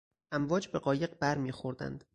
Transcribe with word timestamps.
امواج 0.31 0.67
به 0.67 0.79
قایق 0.79 1.19
برمیخوردند. 1.19 2.03